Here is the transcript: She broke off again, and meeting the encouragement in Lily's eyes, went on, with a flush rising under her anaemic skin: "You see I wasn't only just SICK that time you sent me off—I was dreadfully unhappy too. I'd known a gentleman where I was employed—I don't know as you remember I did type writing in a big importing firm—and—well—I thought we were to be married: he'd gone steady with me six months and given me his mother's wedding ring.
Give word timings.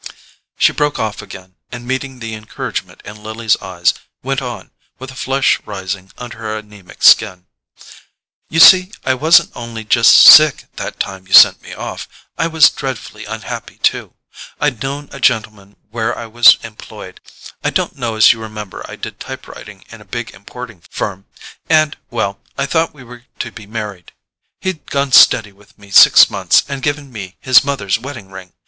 She 0.57 0.71
broke 0.73 0.97
off 0.97 1.21
again, 1.21 1.57
and 1.71 1.87
meeting 1.87 2.17
the 2.17 2.33
encouragement 2.33 3.01
in 3.05 3.21
Lily's 3.21 3.55
eyes, 3.61 3.93
went 4.23 4.41
on, 4.41 4.71
with 4.97 5.11
a 5.11 5.15
flush 5.15 5.59
rising 5.63 6.09
under 6.17 6.39
her 6.39 6.57
anaemic 6.57 7.03
skin: 7.03 7.45
"You 8.49 8.59
see 8.59 8.93
I 9.05 9.13
wasn't 9.13 9.51
only 9.53 9.83
just 9.83 10.15
SICK 10.25 10.75
that 10.77 10.99
time 10.99 11.27
you 11.27 11.33
sent 11.33 11.61
me 11.61 11.75
off—I 11.75 12.47
was 12.47 12.71
dreadfully 12.71 13.25
unhappy 13.25 13.77
too. 13.83 14.15
I'd 14.59 14.81
known 14.81 15.07
a 15.11 15.19
gentleman 15.19 15.75
where 15.91 16.17
I 16.17 16.25
was 16.25 16.57
employed—I 16.63 17.69
don't 17.69 17.95
know 17.95 18.15
as 18.15 18.33
you 18.33 18.41
remember 18.41 18.83
I 18.89 18.95
did 18.95 19.19
type 19.19 19.47
writing 19.47 19.85
in 19.91 20.01
a 20.01 20.03
big 20.03 20.31
importing 20.31 20.81
firm—and—well—I 20.89 22.65
thought 22.65 22.95
we 22.95 23.03
were 23.03 23.25
to 23.37 23.51
be 23.51 23.67
married: 23.67 24.13
he'd 24.61 24.89
gone 24.89 25.11
steady 25.11 25.51
with 25.51 25.77
me 25.77 25.91
six 25.91 26.27
months 26.27 26.63
and 26.67 26.81
given 26.81 27.11
me 27.11 27.35
his 27.39 27.63
mother's 27.63 27.99
wedding 27.99 28.31
ring. 28.31 28.53